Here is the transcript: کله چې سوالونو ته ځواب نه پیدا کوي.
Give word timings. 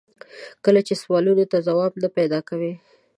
کله 0.65 0.81
چې 0.87 0.93
سوالونو 1.01 1.43
ته 1.51 1.57
ځواب 1.67 1.93
نه 2.03 2.09
پیدا 2.17 2.39
کوي. 2.49 2.73